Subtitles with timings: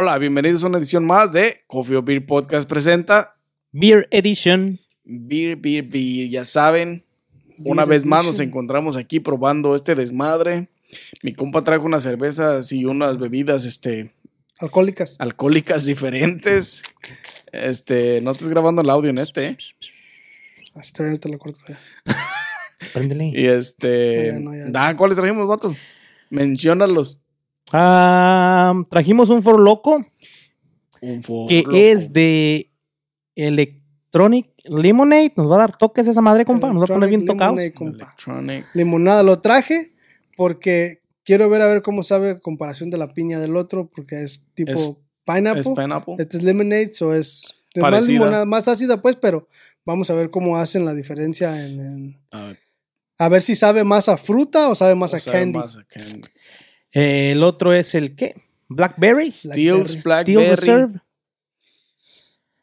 [0.00, 3.34] Hola, bienvenidos a una edición más de Coffee or Beer Podcast presenta
[3.72, 4.78] Beer Edition.
[5.02, 6.28] Beer, Beer, Beer.
[6.28, 7.04] Ya saben,
[7.58, 10.68] una vez más nos encontramos aquí probando este desmadre.
[11.24, 14.12] Mi compa trajo unas cervezas y unas bebidas este,
[14.60, 15.16] Alcohólicas.
[15.18, 16.84] alcohólicas diferentes.
[17.50, 19.58] Este, no estés grabando el audio en este, ¿eh?
[20.76, 21.58] Así te, te lo corto.
[22.94, 23.32] Préndele.
[23.34, 24.28] Y este.
[24.28, 24.70] Ya, no, ya.
[24.70, 25.76] da, ¿Cuáles trajimos, vatos?
[26.30, 27.20] Menciónalos.
[27.72, 30.04] Ah, trajimos un For Loco
[31.02, 31.76] Un for que loco.
[31.76, 32.70] es de
[33.34, 35.32] Electronic Lemonade.
[35.36, 36.72] Nos va a dar toques esa madre, compa.
[36.72, 37.56] Nos va a poner bien tocados.
[37.56, 38.04] Lemonade, compa.
[38.06, 38.66] Electronic.
[38.74, 39.92] Limonada lo traje
[40.36, 44.22] porque quiero ver a ver cómo sabe a comparación de la piña del otro, porque
[44.22, 44.92] es tipo Es-
[45.26, 45.60] pineapple.
[45.60, 46.14] Es pineapple.
[46.18, 49.46] Este es lemonade, so es, es más limonada, más ácida, pues, pero
[49.84, 52.54] vamos a ver cómo hacen la diferencia en, en- Ah,
[53.18, 55.58] a ver si sabe más a fruta o sabe más o a candy.
[55.58, 56.22] más a candy.
[56.94, 58.34] Eh, el otro es el ¿qué?
[58.68, 59.30] Blackberry.
[59.30, 60.50] Steels Steel Blackberry.
[60.50, 61.00] Reserve.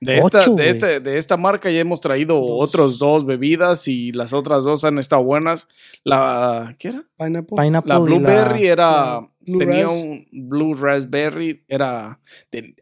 [0.02, 2.50] De esta, Ocho, de, este- de esta marca ya hemos traído Dos.
[2.70, 5.68] otros dos bebidas y las otras dos han estado buenas.
[6.04, 7.06] La, ¿qué era?
[7.18, 7.56] Pineapple.
[7.58, 7.90] Pineapple.
[7.94, 12.20] La Blueberry era, la Blue tenía Ras- un Blue Raspberry, era,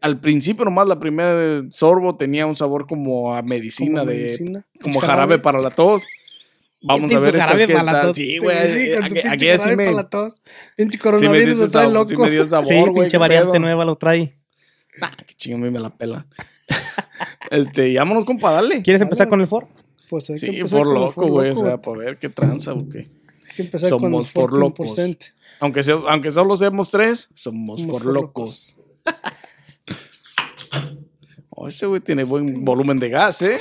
[0.02, 4.64] al principio nomás la primer sorbo tenía un sabor como a medicina, como de, medicina.
[4.82, 6.04] como jarabe para la tos.
[6.86, 8.16] Vamos a ver estas para tos.
[8.16, 10.40] Sí, güey, Sí, con tu aquí, pinche aquí sí jarabe me, para la tos.
[10.76, 12.06] Pinche sí me coronavirus lo trae loco.
[12.06, 12.94] sí me dio sabor, Sí, güey.
[13.04, 13.60] pinche variante pedo.
[13.60, 14.36] nueva lo trae.
[15.00, 16.26] Ah, qué chingo, a mí me la pela.
[17.50, 18.82] este, vámonos, compa, dale.
[18.82, 19.06] ¿Quieres Dale.
[19.08, 19.66] empezar con el For?
[20.08, 21.50] Pues hay que Sí, empezar por con el loco, güey.
[21.50, 22.98] O sea, por ver qué tranza, o qué.
[22.98, 24.96] Hay que empezar con el somos for locos.
[24.98, 25.32] 14%.
[25.60, 28.76] Aunque, sea- aunque solo seamos tres, somos Somos por for locos.
[31.56, 33.58] Oh, ese güey tiene buen volumen de gas, ¿eh?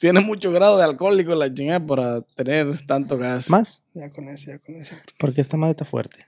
[0.00, 3.50] Tiene mucho grado de alcohólico la chingada para tener tanto gas.
[3.50, 3.82] ¿Más?
[3.94, 4.94] Ya con ese, ya con ese.
[5.18, 6.26] Porque esta madre está fuerte.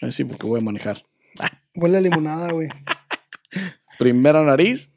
[0.00, 1.04] Así porque voy a manejar.
[1.74, 2.68] Huele a limonada, güey.
[3.98, 4.90] Primera nariz.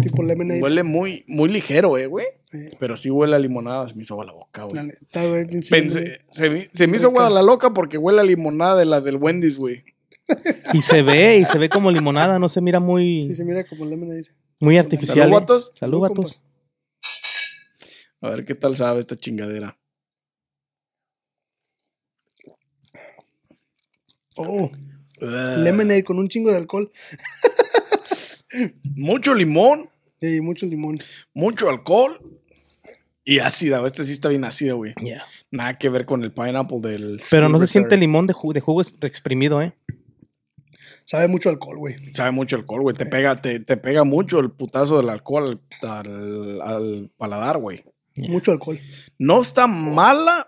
[0.00, 0.62] Tipo lemonade.
[0.62, 2.26] Huele muy, muy ligero, eh, güey.
[2.50, 2.70] Sí.
[2.78, 3.86] Pero sí huele a limonada.
[3.88, 4.86] Se me hizo agua la boca, La güey.
[4.86, 8.86] neta, Pensé, se, me- se me hizo agua la loca porque huele a limonada de
[8.86, 9.84] la del Wendy's, güey.
[10.72, 12.38] Y se ve, y se ve como limonada.
[12.38, 14.24] No se mira muy, Sí, se mira como lemonade.
[14.60, 15.18] Muy artificial.
[15.18, 15.40] Salud, ¿eh?
[15.40, 15.72] vatos.
[15.78, 16.40] Salud, vatos.
[18.20, 19.78] A ver qué tal sabe esta chingadera.
[24.36, 24.70] Oh,
[25.20, 26.90] lemonade con un chingo de alcohol.
[28.96, 29.88] Mucho limón,
[30.20, 30.98] Y mucho limón.
[31.34, 32.18] mucho alcohol
[33.24, 33.84] y ácida.
[33.86, 34.92] Este sí está bien ácida, güey.
[35.00, 35.22] Yeah.
[35.52, 37.22] Nada que ver con el pineapple del.
[37.30, 39.72] Pero no se siente limón de, ju- de jugo exprimido, ¿eh?
[41.04, 41.96] Sabe mucho alcohol, güey.
[42.12, 42.96] Sabe mucho alcohol, güey.
[42.96, 47.82] Te pega, te, te pega mucho el putazo del alcohol al, al- al paladar, güey.
[48.16, 48.78] Mucho alcohol.
[49.18, 50.46] No está mala.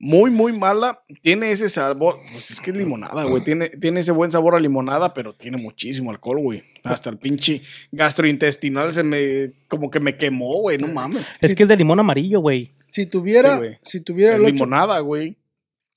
[0.00, 1.02] Muy, muy mala.
[1.22, 2.18] Tiene ese sabor.
[2.32, 3.42] Pues es que es limonada, güey.
[3.42, 6.62] Tiene, tiene ese buen sabor a limonada, pero tiene muchísimo alcohol, güey.
[6.84, 9.52] Hasta el pinche gastrointestinal se me.
[9.66, 10.78] Como que me quemó, güey.
[10.78, 11.24] No mames.
[11.40, 12.72] Es que es de limón amarillo, güey.
[12.92, 15.36] Si tuviera, Sí, si tuviera Es el 8%, limonada, güey.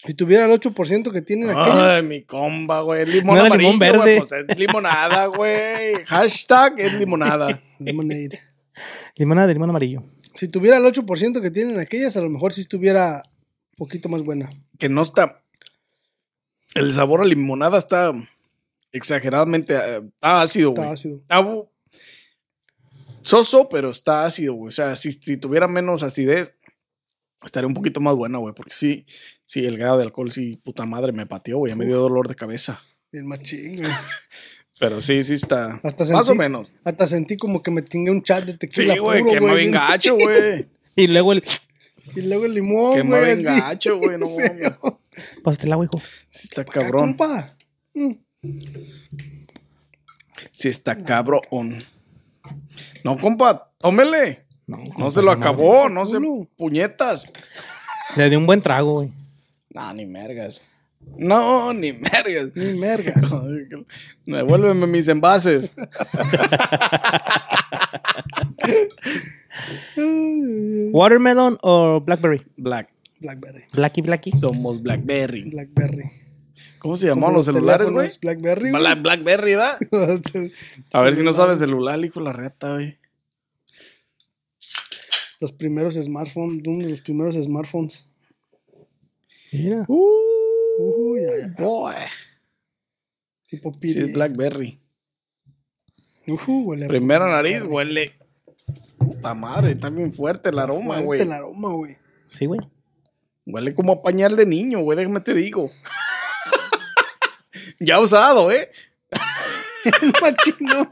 [0.06, 3.06] Si tuviera el 8% que tienen aquellos, Ay, mi comba, güey.
[3.06, 4.18] Limón No amarillo, limón güey, verde.
[4.18, 6.04] Pues es limonada, güey.
[6.06, 7.62] Hashtag es limonada.
[7.80, 8.40] lemonade.
[9.16, 10.04] Limonada de limón amarillo.
[10.34, 13.22] Si tuviera el 8% que tienen aquellas, a lo mejor sí estuviera
[13.72, 14.50] un poquito más buena.
[14.80, 15.44] Que no está.
[16.74, 18.12] El sabor a limonada está
[18.92, 19.76] exageradamente.
[19.76, 20.82] eh, Está ácido, güey.
[20.84, 21.16] Está ácido.
[21.18, 21.46] Está
[23.24, 24.70] soso, pero está ácido, güey.
[24.70, 26.56] O sea, si, si tuviera menos acidez,
[27.44, 28.54] estaría un poquito más buena, güey.
[28.54, 29.06] Porque sí,
[29.46, 31.72] sí, el grado de alcohol, sí, puta madre, me pateó, güey.
[31.72, 32.82] Ya me dio dolor de cabeza.
[33.12, 33.90] Bien machín, güey.
[34.80, 35.80] Pero sí, sí está.
[35.84, 36.68] Hasta más o sentí- menos.
[36.84, 39.58] Hasta sentí como que me tingué un chat de Sí, tequila güey, puro, quema bien
[39.58, 40.68] bien- gacho, güey.
[40.96, 41.44] Y luego el.
[42.16, 43.36] Y luego el limón, güey.
[43.36, 43.60] bien así.
[43.60, 44.74] gacho, güey, no Sí, mames.
[45.44, 46.02] Pásate el agua, hijo.
[46.32, 47.16] Sí está cabrón.
[47.16, 47.46] compa.
[47.94, 48.12] Mm.
[50.52, 51.84] Sí está cabrón.
[53.04, 54.46] No, compa, tómele.
[54.72, 56.18] No, No se lo acabó, no se
[56.58, 57.30] puñetas.
[58.16, 59.12] Le di un buen trago, güey.
[59.70, 60.62] No, ni mergas.
[61.18, 62.52] No, ni mergas.
[62.56, 63.26] Ni mergas.
[64.26, 65.74] Devuélveme mis envases.
[70.94, 72.46] ¿Watermelon o blackberry?
[72.56, 72.90] Black.
[73.20, 73.66] Blackberry.
[73.74, 74.32] Blacky, blacky.
[74.32, 75.50] Somos Blackberry.
[75.50, 76.12] Blackberry.
[76.80, 78.10] ¿Cómo se llamaban los celulares, güey?
[78.22, 78.72] Blackberry.
[78.72, 79.78] Blackberry, ¿da?
[80.94, 82.98] A ver si no sabes celular, hijo de la reta, güey.
[85.42, 88.06] Los primeros smartphones, uno de los primeros smartphones.
[89.52, 89.84] Mira.
[89.90, 91.54] Uy, ya, ya.
[91.64, 91.96] Boy.
[93.50, 94.02] Tipo Sí, pide.
[94.06, 94.80] es Blackberry.
[96.28, 98.14] Ujú, huele Primera nariz, huele.
[98.98, 101.22] Puta madre, está bien fuerte el aroma, Fuerte güey.
[101.22, 101.98] el aroma, güey.
[102.28, 102.62] Sí, güey.
[103.46, 105.72] Huele como a pañal de niño, güey, déjame te digo.
[107.80, 108.72] ya usado, ¿eh?
[110.22, 110.90] Machino.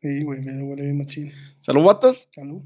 [0.00, 1.32] Sí, güey, me huele bien machín.
[1.62, 2.28] Salud, vatos.
[2.34, 2.60] Salud.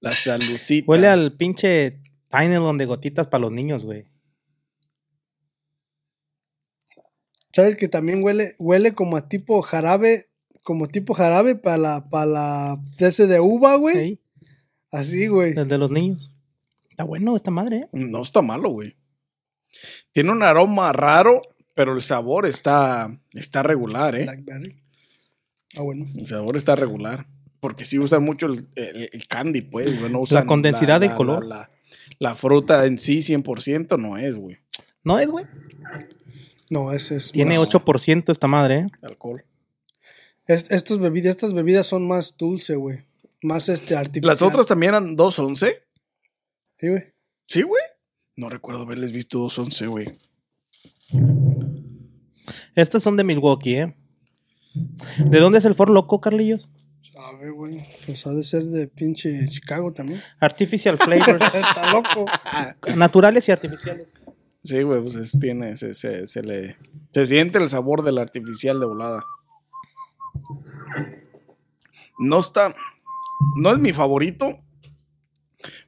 [0.00, 0.88] La salucita.
[0.88, 2.00] Huele al pinche
[2.30, 4.04] Tylenol de gotitas para los niños, güey.
[7.52, 10.26] ¿Sabes que también huele, huele como a tipo jarabe,
[10.62, 13.96] como tipo jarabe para la, para la de ese de uva, güey?
[13.98, 14.20] Ahí,
[14.92, 15.52] Así, güey.
[15.56, 16.30] el de los niños.
[16.88, 17.88] Está bueno esta madre, ¿eh?
[17.92, 18.96] No está malo, güey.
[20.12, 21.42] Tiene un aroma raro,
[21.74, 24.22] pero el sabor está, está regular, ¿eh?
[24.22, 24.80] Blackberry.
[25.76, 26.06] Ah, bueno.
[26.14, 27.26] El sabor está regular.
[27.62, 29.98] Porque sí usan mucho el, el- el candy, pues.
[30.00, 31.44] güey, No usan con densidad de color.
[31.46, 31.70] La,
[32.18, 34.58] la fruta en sí, 100% no es, güey.
[35.04, 35.46] No es, güey.
[36.70, 37.30] No, ese es.
[37.30, 38.86] Tiene más- 8% esta madre, ¿eh?
[39.02, 39.44] Alcohol.
[40.48, 42.98] Es- estas bebidas, estas bebidas son más dulce, güey.
[43.42, 44.26] Más este artificial.
[44.34, 45.76] Las otras también eran 2.11.
[46.80, 47.04] Sí, güey.
[47.46, 47.82] Sí, güey.
[48.34, 50.18] No recuerdo haberles visto 2.11, güey.
[52.74, 53.94] Estas son de Milwaukee, ¿eh?
[55.18, 56.68] ¿De dónde es el Ford Loco, Carlillos?
[57.16, 57.84] A ver, güey.
[58.06, 60.20] Pues ha de ser de pinche Chicago también.
[60.40, 61.54] Artificial flavors.
[61.54, 62.24] Está loco.
[62.96, 64.12] naturales y artificiales.
[64.64, 66.76] Sí, güey, pues es- tiene, se, se, se le,
[67.12, 69.24] se siente el sabor del artificial de volada.
[72.18, 72.74] No está,
[73.56, 74.58] no es mi favorito,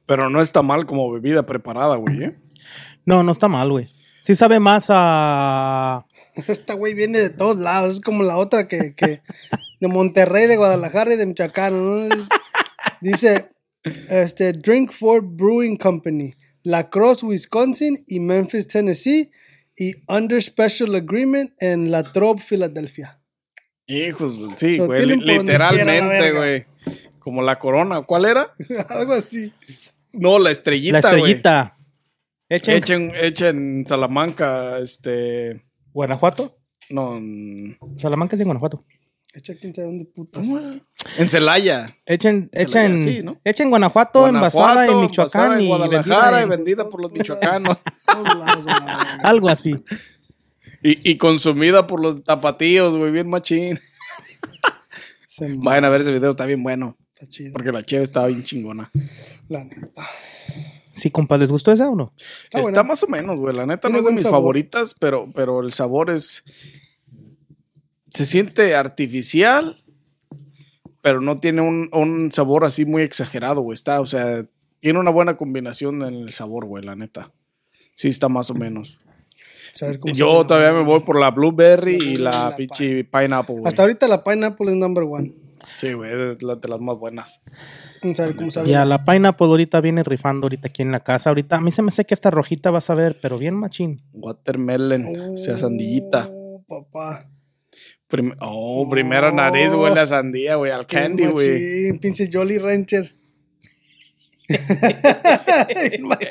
[0.05, 2.39] pero no está mal como bebida preparada, güey, ¿eh?
[3.05, 3.87] No, no está mal, güey.
[4.21, 6.05] Sí sabe más a...
[6.47, 7.93] Esta güey viene de todos lados.
[7.95, 9.21] Es como la otra que, que
[9.79, 11.73] de Monterrey, de Guadalajara y de Michoacán.
[11.73, 12.15] ¿no?
[12.15, 12.29] Es-
[13.01, 13.49] dice,
[14.09, 16.33] este, Drink Ford Brewing Company,
[16.63, 19.31] La Crosse, Wisconsin y Memphis, Tennessee.
[19.77, 23.19] Y Under Special Agreement en La Trobe, Filadelfia.
[23.87, 26.65] Hijos, sí, So, güey, literalmente, güey.
[27.19, 28.55] Como la corona, ¿cuál era?
[28.89, 29.51] Algo así.
[30.13, 31.21] No, la estrellita, la güey.
[31.33, 31.77] estrellita.
[32.47, 36.57] Echen Hecha en, hecha en Salamanca, este, Guanajuato.
[36.91, 38.85] no, en, Salamanca es en Guanajuato.
[39.33, 40.39] Echa quién sabe dónde puta.
[41.17, 41.87] en Celaya.
[42.05, 43.41] Echen, Se la echen, llama así, ¿no?
[43.43, 47.77] echen Guanajuato, envasada en Michoacán en y Guadalajara y vendida en- vendida por los michoacanos.
[49.23, 49.75] Algo así.
[50.83, 53.79] y, y consumida por los tapatíos, güey, bien machín.
[55.63, 56.97] Vayan a ver ese video, está bien bueno.
[57.13, 57.51] Está chido.
[57.53, 58.89] Porque la cheve estaba bien chingona.
[59.49, 60.07] La neta.
[60.95, 62.13] Sí, compa, ¿les gustó esa o no?
[62.45, 63.53] Está Está más o menos, güey.
[63.55, 64.37] La neta no es de mis sabor.
[64.39, 66.43] favoritas, pero, pero el sabor es.
[68.09, 69.83] Se siente artificial,
[71.01, 73.73] pero no tiene un, un sabor así muy exagerado, güey.
[73.73, 74.45] Está, o sea,
[74.79, 77.31] tiene una buena combinación en el sabor, güey, la neta.
[77.93, 79.01] Sí, está más o menos.
[79.73, 83.55] Saber cómo Yo todavía me voy por la blueberry y La la pi- pinche pineapple,
[83.55, 83.67] güey.
[83.67, 85.33] Hasta ahorita la pineapple es number one.
[85.75, 87.41] Sí, güey, es la de las más buenas.
[88.01, 88.69] A cómo sabe.
[88.69, 91.29] Ya, la Pineapple ahorita viene rifando ahorita aquí en la casa.
[91.29, 94.01] Ahorita, a mí se me hace que esta rojita vas a ver, pero bien machín.
[94.13, 96.29] Watermelon, o sea, sandillita.
[96.31, 97.29] Oh, papá.
[98.07, 101.49] Prim- oh, primera nariz, güey, la sandía, güey, al candy, güey.
[101.49, 103.15] machín, Pinche Jolly Rancher.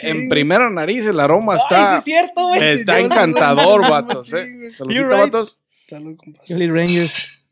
[0.02, 2.62] En primera nariz el aroma está, cierto, güey.
[2.62, 4.32] está encantador, vatos.
[4.32, 4.70] Eh.
[4.76, 5.18] Saludcita, right.
[5.18, 5.60] vatos.
[5.88, 6.44] Salud, compas.
[6.48, 7.43] Jolly Rangers.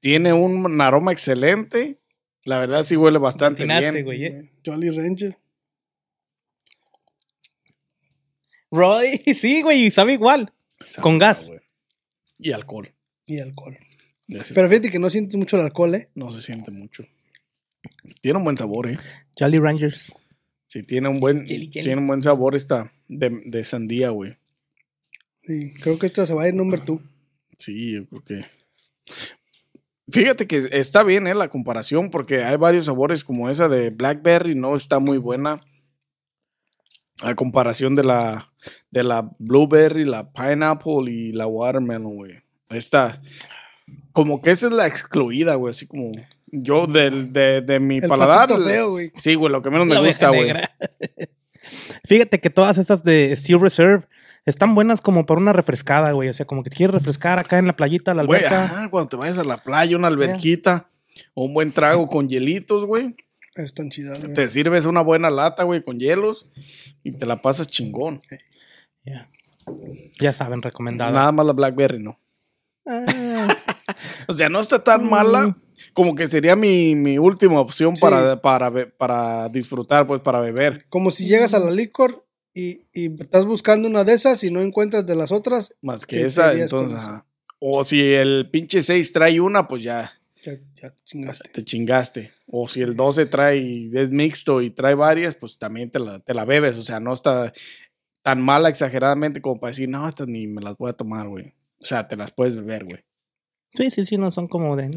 [0.00, 1.98] Tiene un aroma excelente.
[2.44, 4.04] La verdad sí huele bastante Atinaste, bien.
[4.04, 4.50] güey, eh.
[4.64, 5.36] Jolly Ranger.
[8.70, 10.52] Roy, sí, güey, y sabe igual.
[10.84, 11.48] Sabe, Con gas.
[11.48, 11.60] güey.
[12.38, 12.92] Y alcohol.
[13.26, 13.76] y alcohol.
[14.54, 16.08] Pero fíjate que no sientes mucho el alcohol, ¿eh?
[16.14, 17.04] no se siente mucho.
[18.20, 18.96] Tiene un buen sabor, ¿eh?
[19.38, 20.14] Jolly Rangers.
[20.68, 21.84] Sí, tiene un buen, Jelly, jelly.
[21.84, 24.36] tiene un buen sabor esta de, de sandía, güey.
[25.42, 27.02] Sí, creo que esta se va a ir number two.
[27.58, 28.44] Sí, yo creo que.
[30.12, 31.34] Fíjate que está bien, ¿eh?
[31.34, 35.60] La comparación, porque hay varios sabores como esa de Blackberry, no está muy buena.
[37.22, 38.50] A comparación de la,
[38.90, 42.42] de la Blueberry, la Pineapple y la Watermelon, güey.
[42.70, 43.20] Esta,
[44.12, 45.70] como que esa es la excluida, güey.
[45.70, 46.12] Así como
[46.46, 48.48] yo del, de, de mi El paladar.
[48.48, 49.12] patito feo, güey.
[49.16, 50.50] Sí, güey, lo que menos me gusta, güey.
[52.10, 54.04] Fíjate que todas estas de Steel Reserve
[54.44, 56.28] están buenas como para una refrescada, güey.
[56.28, 58.64] O sea, como que te quieres refrescar acá en la playita, la Güey, alberca.
[58.64, 60.90] ajá, cuando te vayas a la playa, una alberquita,
[61.34, 63.14] o un buen trago con hielitos, güey.
[63.54, 64.34] Están chidas, güey.
[64.34, 66.48] Te sirves una buena lata, güey, con hielos
[67.04, 68.22] y te la pasas chingón.
[69.04, 69.30] Ya.
[70.18, 71.14] Ya saben, recomendadas.
[71.14, 72.18] Nada más la Blackberry, ¿no?
[72.88, 73.04] Ah,
[74.26, 75.56] O sea, no está tan mala
[75.92, 78.00] como que sería mi, mi última opción Sí.
[78.02, 80.86] para, para, para disfrutar, pues, para beber.
[80.88, 84.60] Como si llegas a la licor y, y estás buscando una de esas y no
[84.60, 86.98] encuentras de las otras, Más que ¿Qué esa, entonces.
[86.98, 87.26] esa?
[87.58, 91.48] O si el pinche 6 trae una, pues ya ya, ya te chingaste.
[91.50, 92.32] te chingaste.
[92.46, 96.32] O si el 12 trae, es mixto y trae varias, pues también te la, te
[96.32, 96.78] la bebes.
[96.78, 97.52] O sea, no está
[98.22, 101.52] tan mala exageradamente como para decir, no, estas ni me las voy a tomar, güey.
[101.78, 103.04] O sea, te las puedes beber, güey.
[103.74, 104.90] Sí, sí, sí, no son como de.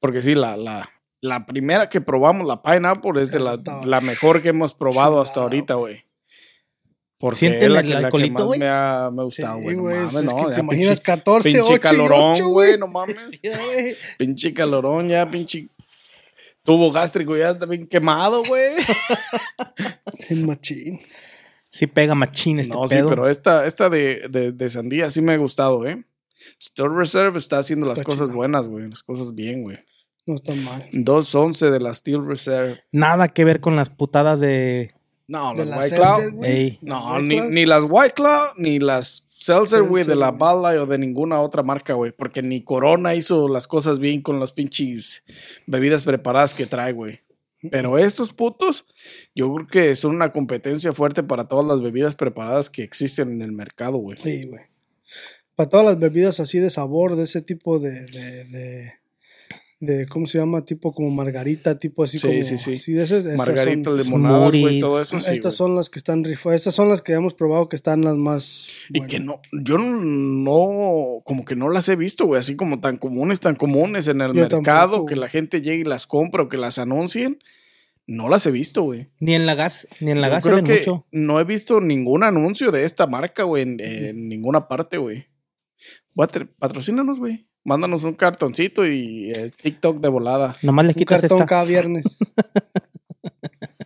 [0.00, 0.88] Porque sí, la, la,
[1.20, 5.42] la primera que probamos, la Pineapple, es de la, la mejor que hemos probado hasta
[5.42, 6.02] ahorita, güey.
[7.18, 9.76] Porque ¿Sienten es la el que, la que más me ha, me ha gustado, güey.
[9.76, 12.48] no mames, es no, que ya te imaginas pinche- 14, pinche 8 calorón, y 8,
[12.48, 13.16] güey, no mames.
[13.30, 13.50] Sí.
[14.18, 15.68] Pinche calorón, ya, pinche
[16.64, 18.72] tubo gástrico, ya está bien quemado, güey.
[20.30, 21.00] El machín.
[21.70, 25.32] Sí pega machín este no, sí, pero esta, esta de, de, de sandía sí me
[25.34, 26.04] ha gustado, ¿eh?
[26.58, 28.36] Store Reserve está haciendo las Está cosas chido.
[28.36, 28.88] buenas, güey.
[28.88, 29.78] Las cosas bien, güey.
[30.26, 30.88] No está mal.
[30.92, 32.80] 2.11 de la Steel Reserve.
[32.92, 34.94] Nada que ver con las putadas de.
[35.26, 36.30] No, De las la White Seltzer, Claw.
[36.32, 36.50] güey.
[36.52, 36.78] Ey.
[36.82, 40.86] No, White ni, ni las White Claw, ni las Seltzer, güey, de la Light o
[40.86, 42.12] de ninguna otra marca, güey.
[42.12, 45.24] Porque ni Corona hizo las cosas bien con las pinches
[45.66, 47.20] bebidas preparadas que trae, güey.
[47.70, 48.86] Pero estos putos,
[49.36, 53.42] yo creo que son una competencia fuerte para todas las bebidas preparadas que existen en
[53.42, 54.18] el mercado, güey.
[54.22, 54.62] Sí, güey.
[55.56, 58.92] Para todas las bebidas así de sabor, de ese tipo de, de, de,
[59.80, 60.64] de- ¿cómo se llama?
[60.64, 62.42] Tipo como margarita, tipo así Sí, como...
[62.42, 62.92] sí, sí.
[62.92, 65.20] de esas, esas Margarita, son, limonadas, güey, todo eso.
[65.20, 65.68] sí, estas güey.
[65.68, 66.60] son las que están rifadas.
[66.60, 68.68] Estas son las que hemos probado que están las más...
[68.90, 72.96] Y que no, yo no, como que no las he visto, güey, así como tan
[72.96, 76.44] comunes, tan comunes en el Yo mercado, tampoco, que la gente llegue y las compra
[76.44, 77.38] o que las anuncien.
[78.06, 79.08] No las he visto, güey.
[79.20, 81.06] Ni en la gas, ni en la Yo gas se creo ven que mucho.
[81.12, 85.26] no he visto ningún anuncio de esta marca, güey, en, en ninguna parte, güey.
[86.14, 87.46] Patrocínanos, güey.
[87.64, 90.56] Mándanos un cartoncito y eh, TikTok de volada.
[90.62, 91.46] Nomás le Un quitas cartón esta.
[91.48, 92.04] cada viernes.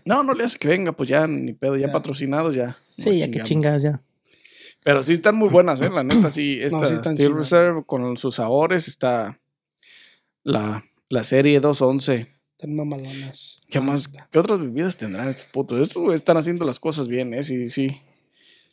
[0.05, 1.93] No, no le hace que venga, pues ya ni pedo, ya Ya.
[1.93, 2.79] patrocinados ya.
[2.97, 4.03] Sí, No ya que chingas ya.
[4.85, 5.91] Pero sí están muy buenas, ¿eh?
[5.91, 6.59] La neta, sí.
[6.63, 7.35] Esta sí están Steel.
[7.35, 9.41] Reserve con sus sabores está
[10.45, 12.29] la, la serie 211.
[12.53, 13.61] Están mamalonas.
[13.69, 14.07] ¿Qué más?
[14.31, 15.81] ¿Qué otras bebidas tendrán estos putos?
[15.81, 17.43] Estos están haciendo las cosas bien, ¿eh?
[17.43, 18.01] Sí, sí.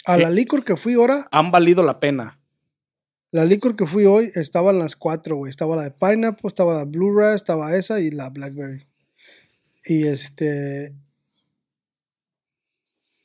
[0.05, 0.21] A Sí.
[0.21, 2.39] la licor que fui ahora, Han valido la pena.
[3.33, 5.49] La licor que fui hoy, estaban las cuatro, güey.
[5.49, 8.85] Estaba la de Pineapple, estaba la Blue Ray, estaba esa y la Blackberry.
[9.85, 10.93] Y este...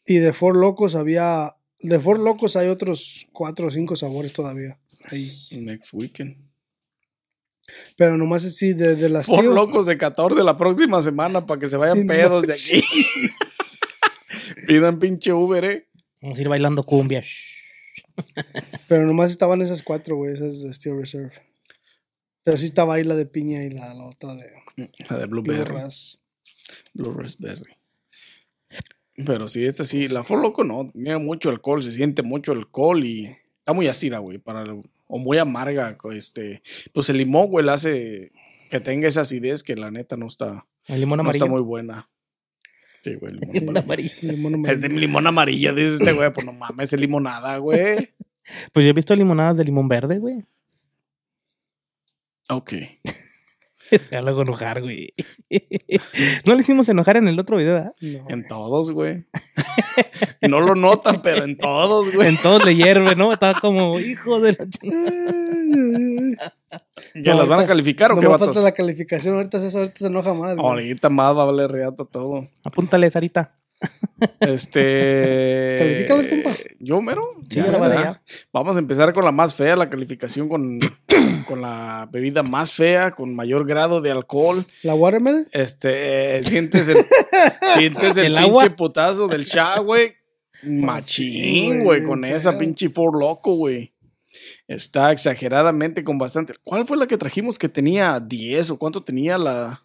[0.06, 1.54] Y de Four Locos había...
[1.80, 4.78] De Four Locos hay otros cuatro o cinco sabores todavía.
[5.10, 5.30] Ahí.
[5.50, 6.36] Next weekend.
[7.98, 11.60] Pero nomás así, de, de las Por tío- locos de 14 la próxima semana para
[11.60, 12.82] que se vayan pedos de aquí.
[14.66, 15.88] Pidan pinche Uber, ¿eh?
[16.22, 17.22] Vamos a ir bailando cumbia.
[18.88, 21.32] Pero nomás estaban esas cuatro, güey, esas de Steel Reserve.
[22.44, 24.52] Pero sí estaba ahí la de piña y la, la otra de
[25.08, 25.74] La de Blue Blueberry.
[26.94, 27.74] Blue Raspberry.
[29.26, 33.04] Pero sí, esta sí, la For Loco no, tiene mucho alcohol, se siente mucho alcohol
[33.04, 34.64] y está muy ácida, güey, para
[35.08, 38.32] o muy amarga, este, pues el limón, güey, le hace
[38.70, 41.44] que tenga esa acidez que la neta no está, El limón no amarillo.
[41.44, 42.08] está muy buena.
[43.04, 44.10] Sí, güey, limón Limón amarillo.
[44.20, 44.36] amarillo.
[44.36, 48.10] Limón Es de limón amarillo, dice este güey, pues no mames, es limonada, güey.
[48.72, 50.44] Pues yo he visto limonadas de limón verde, güey.
[52.48, 52.72] Ok.
[54.12, 55.14] Ya luego enojar, güey.
[56.46, 57.94] No le hicimos enojar en el otro video, ¿verdad?
[58.00, 59.24] No, En todos, güey.
[60.48, 62.28] No lo notan, pero en todos, güey.
[62.28, 63.32] En todos le hierve, ¿no?
[63.32, 66.52] Estaba como, hijo de la chingada.
[67.14, 68.54] ¿Que No, las van a calificar o qué Nomás vatos?
[68.56, 69.34] falta la calificación.
[69.36, 70.54] Ahorita se, ahorita se enoja más.
[70.56, 70.66] güey.
[70.66, 72.46] Ahorita más va a valer reata todo.
[72.64, 73.57] Apúntale, Sarita.
[74.40, 75.76] Este.
[75.78, 76.50] Califícalas, compa.
[76.80, 77.22] Yo, mero.
[77.48, 78.22] Sí, Ya.
[78.52, 80.80] Vamos a empezar con la más fea, la calificación con,
[81.46, 84.64] con la bebida más fea, con mayor grado de alcohol.
[84.82, 85.46] ¿La watermelon?
[85.52, 86.98] Este, eh, sientes el,
[87.76, 88.76] sientes el, ¿El pinche agua?
[88.76, 90.14] putazo del shot, güey.
[90.64, 93.92] Machín, güey, con esa pinche Ford Loco, güey.
[94.66, 96.54] Está exageradamente con bastante.
[96.64, 99.82] ¿Cuál fue la que trajimos que tenía 10 o cuánto tenía la...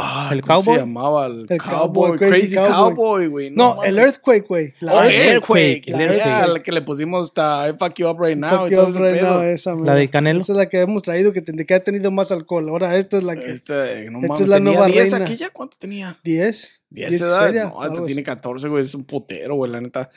[0.00, 0.74] Ah, ¿El ¿cómo Cowboy?
[0.76, 1.26] se llamaba?
[1.26, 3.26] El, El Cowboy, Cowboy, Crazy Crazy Cowboy.
[3.26, 3.50] Güey.
[3.50, 3.90] No, mames.
[3.90, 4.74] el Earthquake, güey.
[4.78, 5.60] La Oh, el Earthquake.
[5.60, 5.88] Earthquake.
[5.88, 6.48] el La Earthquake.
[6.54, 8.60] la que le pusimos hasta I Fuck You Up Right Now.
[8.62, 9.34] Fuck y todo up right pedo.
[9.34, 9.94] now, esa, La mira.
[9.94, 10.40] del Canelo.
[10.40, 12.68] Esa es la que hemos traído que, que ha tenido más alcohol.
[12.68, 13.50] Ahora esta es la que...
[13.50, 15.24] Este, no Esta mames, es la tenía nueva 10 reina.
[15.26, 15.50] aquella.
[15.50, 16.18] ¿Cuánto tenía?
[16.22, 16.80] 10.
[16.90, 17.46] 10 10 edad.
[17.46, 18.24] feria, no, este algo tiene así.
[18.24, 18.82] 14, güey.
[18.82, 19.70] Es un putero, güey.
[19.72, 20.10] La neta.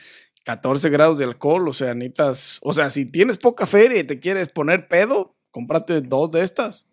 [0.45, 1.67] 14 grados de alcohol.
[1.67, 2.59] O sea, necesitas.
[2.61, 6.85] O sea, si tienes poca feria y te quieres poner pedo, cómprate dos de estas.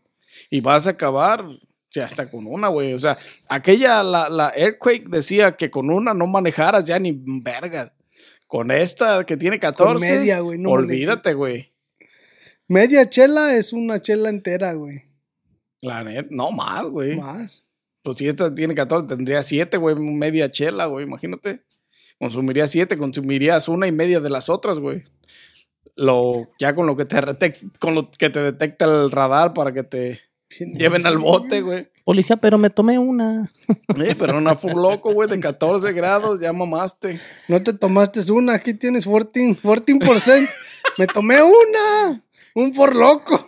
[0.48, 1.44] Y vas a acabar.
[1.88, 2.92] O sea, hasta con una, güey.
[2.92, 3.16] O sea,
[3.48, 7.94] aquella, la, la Earthquake decía que con una no manejaras ya ni verga.
[8.46, 10.18] Con esta que tiene 14.
[10.18, 11.72] media, güey, no olvídate, güey.
[12.66, 15.04] Media chela es una chela entera, güey.
[15.80, 17.16] La neta, no más, güey.
[17.16, 17.66] Más.
[18.02, 21.62] Pues si esta tiene 14, tendría 7, güey, media chela, güey, imagínate.
[22.18, 25.04] Consumiría 7, consumirías una y media de las otras, güey.
[25.94, 27.18] Lo, ya con lo que te
[27.78, 31.88] con lo que te detecta el radar para que te lleven al bote, güey.
[32.04, 33.50] Policía, pero me tomé una.
[33.68, 37.20] Eh, pero una full loco, güey, de 14 grados, ya mamaste.
[37.48, 40.48] No te tomaste una, aquí tienes 14, 14%.
[40.96, 42.24] Me tomé una.
[42.54, 43.46] Un por loco.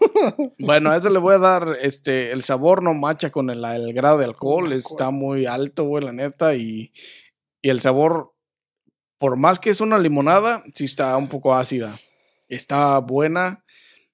[0.58, 3.92] Bueno, a eso le voy a dar, este, el sabor no macha con el, el
[3.92, 6.92] grado de alcohol, está muy alto, güey, la neta, y,
[7.62, 8.34] y el sabor,
[9.18, 11.96] por más que es una limonada, sí está un poco ácida.
[12.48, 13.64] Está buena,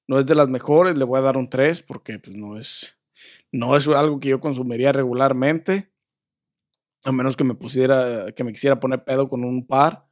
[0.07, 2.99] no es de las mejores, le voy a dar un 3 porque pues, no es,
[3.53, 5.91] no es algo que yo consumiría regularmente,
[7.05, 10.07] a menos que me pusiera, que me quisiera poner pedo con un par.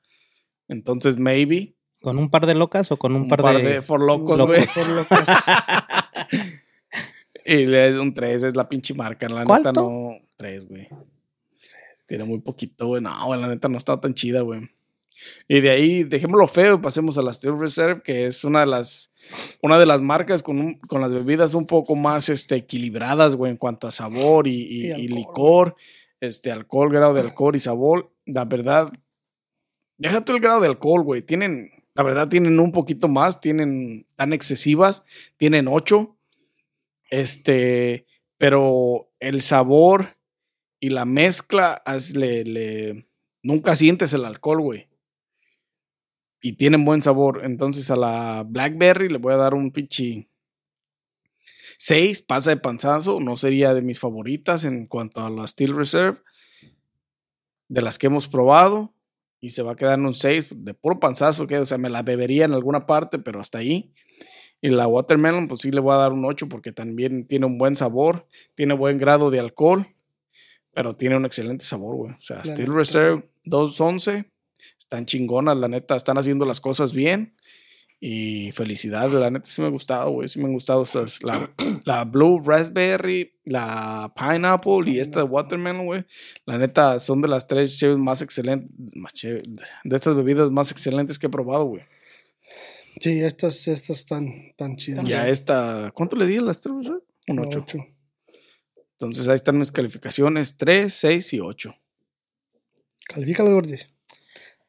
[0.69, 1.75] Entonces, maybe.
[2.01, 3.81] ¿Con un par de locas o con un, par, de.?
[3.81, 4.65] for locos, güey.
[7.45, 9.29] Y le es un 3, es la pinche marca.
[9.29, 10.19] La neta no.
[10.37, 10.89] 3, güey.
[12.07, 13.03] Tiene muy poquito, güey.
[13.03, 14.63] No, güey, la neta no está tan chida, güey.
[15.47, 18.67] Y de ahí, dejémoslo feo y pasemos a la Steel Reserve, que es una de
[18.67, 19.13] las,
[19.63, 23.53] una de las marcas con, un- con las bebidas un poco más este, equilibradas, güey,
[23.53, 25.15] en cuanto a sabor y, y- Y y alcohol.
[25.19, 25.77] licor,
[26.21, 28.13] este, alcohol, grado de alcohol y sabor.
[28.27, 28.93] La verdad,
[29.99, 31.23] deja tú el grado de alcohol, güey.
[31.23, 35.03] Tienen, la verdad, tienen un poquito más, tienen tan excesivas,
[35.37, 36.17] tienen 8.
[37.11, 38.07] Este,
[38.39, 40.17] pero el sabor
[40.81, 41.83] y la mezcla,
[42.15, 43.07] le, le-
[43.43, 44.89] nunca sientes el alcohol, güey.
[46.47, 47.41] Y tienen buen sabor.
[47.43, 50.29] Entonces a la Blackberry le voy a dar un pinche
[51.79, 53.19] 6, pasa de panzazo.
[53.19, 56.19] No sería de mis favoritas en cuanto a la Steel Reserve.
[57.69, 58.93] De las que hemos probado.
[59.41, 61.47] Y se va a quedar en un 6, de puro panzazo.
[61.47, 63.95] Que, o sea, me la bebería en alguna parte, pero hasta ahí.
[64.61, 67.57] Y la watermelon, pues sí le voy a dar un 8 porque también tiene un
[67.57, 69.87] buen sabor, tiene buen grado de alcohol,
[70.75, 72.13] pero tiene un excelente sabor, güey.
[72.13, 72.71] O sea, Steel.
[72.71, 74.31] Reserve 211,
[74.85, 77.35] están chingonas, la neta, están haciendo las cosas bien.
[78.01, 80.29] Y felicidades, la neta sí me ha gustado, güey.
[80.29, 81.23] Sí me han gustado esas.
[81.23, 81.49] La,
[81.87, 86.05] la Blue Raspberry, la Pineapple y esta de Watermelon, güey.
[86.45, 89.43] La neta son de las tres cheves más excelentes, más chévere-
[89.85, 91.83] de estas bebidas más excelentes que he probado, güey.
[93.01, 95.09] Sí, estas, estas están tan chidas.
[95.09, 96.75] Y a esta, ¿cuánto le di a las tres?
[97.27, 97.59] Un 8.
[97.63, 97.79] Ocho.
[98.93, 101.75] Entonces ahí están mis calificaciones, 3, 6 y 8.
[103.09, 103.89] Califícala, Gordis.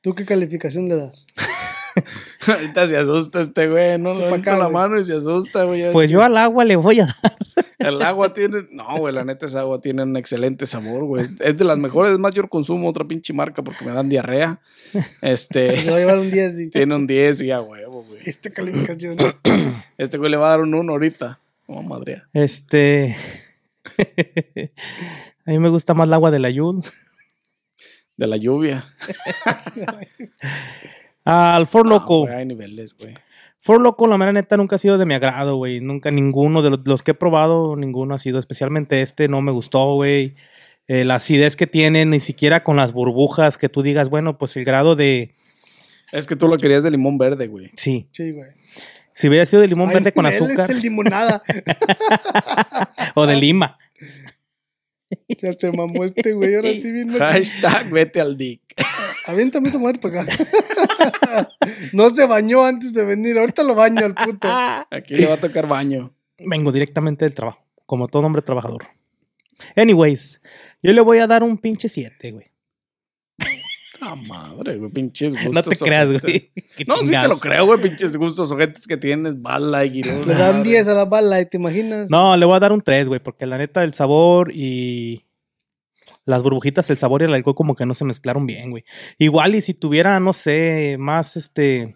[0.05, 1.25] ¿Tú qué calificación le das?
[2.47, 4.73] Ahorita se asusta este güey, no Este acá, la güey.
[4.73, 5.81] mano y se asusta, güey.
[5.81, 7.35] ya Pues yo al agua le voy a dar.
[7.79, 11.25] El agua tiene, no, güey, la neta esa agua tiene un excelente sabor, güey.
[11.39, 14.59] Es de las mejores, es más yo consumo otra pinche marca porque me dan diarrea.
[14.91, 16.55] Se le Este, va a llevar un 10.
[16.57, 16.69] di.
[16.69, 18.19] tiene un 10 y a huevo, güey.
[18.27, 19.17] Esta calificación.
[19.97, 21.39] Este güey le va a dar un 1 ahorita.
[21.65, 22.21] Oh, madre.
[22.31, 23.15] Este.
[25.47, 26.83] a mí me gusta más el agua de la Yul.
[28.17, 28.85] De la lluvia.
[31.25, 32.27] Al For Loco.
[32.27, 33.15] hay niveles, güey.
[33.59, 35.81] For Loco, la mera neta, nunca ha sido de mi agrado, güey.
[35.81, 38.39] Nunca, ninguno de los, los que he probado, ninguno ha sido.
[38.39, 40.35] Especialmente este, no me gustó, güey.
[40.87, 44.55] Eh, la acidez que tiene, ni siquiera con las burbujas, que tú digas, bueno, pues
[44.55, 45.33] el grado de.
[46.11, 47.71] Es que tú lo querías de limón verde, güey.
[47.75, 48.07] Sí.
[48.11, 48.51] Sí, güey.
[49.11, 51.41] Si hubiera sido de limón Ay, verde con él azúcar Es el limonada.
[53.15, 53.79] o de lima.
[55.41, 56.55] ya se mamó este güey.
[56.55, 57.17] Ahora sí bien.
[57.17, 58.61] Hashtag vete al dick.
[59.27, 60.33] Aviéntame esa mujer para acá.
[61.93, 63.37] no se bañó antes de venir.
[63.37, 64.47] Ahorita lo baño al puto.
[64.91, 66.13] Aquí le va a tocar baño.
[66.37, 68.87] Vengo directamente del trabajo, como todo hombre trabajador.
[69.75, 70.41] Anyways,
[70.83, 72.45] yo le voy a dar un pinche 7, güey.
[74.05, 75.53] La madre, güey, pinches gustos.
[75.53, 76.51] No te creas, güey.
[76.87, 80.63] No, sí te lo creo, güey, pinches gustos ojetes que tienes, bala y Le dan
[80.63, 82.09] 10 a la bala, ¿te imaginas?
[82.09, 85.25] No, le voy a dar un 3, güey, porque la neta el sabor y
[86.25, 88.83] las burbujitas, el sabor y el alcohol como que no se mezclaron bien, güey.
[89.17, 91.95] Igual y si tuviera, no sé, más este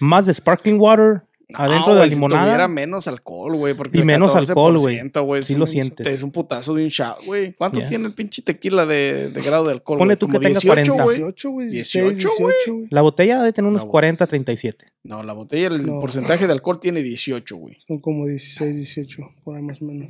[0.00, 1.22] más de sparkling water
[1.54, 2.42] adentro de la limonada.
[2.42, 3.74] Si tuviera menos alcohol, güey.
[3.74, 4.98] porque Y menos alcohol, güey.
[5.00, 6.06] 14%, Sí lo sientes.
[6.06, 7.52] Es un putazo de un shot, güey.
[7.54, 9.98] ¿Cuánto tiene el pinche tequila de, de grado de alcohol?
[9.98, 10.16] Güey?
[10.16, 11.02] tú que tenga 18, 40.
[11.04, 11.16] güey.
[11.18, 12.86] 18, güey, 16, 18, 18, güey.
[12.90, 13.92] La botella debe tener unos No, güey.
[13.92, 14.86] 40, 37.
[15.04, 16.00] No, la botella, el No.
[16.00, 17.76] porcentaje de alcohol tiene 18, güey.
[17.86, 20.08] Son como 16, 18, por ahí más o menos.